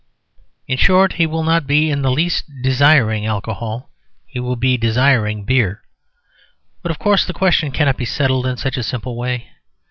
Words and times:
In 0.67 0.79
short, 0.79 1.13
he 1.21 1.27
will 1.27 1.43
not 1.43 1.67
be 1.67 1.91
in 1.91 2.01
the 2.01 2.09
least 2.09 2.45
desiring 2.63 3.27
alcohol; 3.27 3.91
he 4.25 4.39
will 4.39 4.55
be 4.55 4.75
desiring 4.75 5.43
beer. 5.45 5.83
But, 6.81 6.89
of 6.89 6.97
course, 6.97 7.23
the 7.23 7.33
question 7.33 7.71
cannot 7.71 7.97
be 7.97 8.05
settled 8.05 8.47
in 8.47 8.57
such 8.57 8.77
a 8.77 8.81
simple 8.83 9.15
way. 9.15 9.51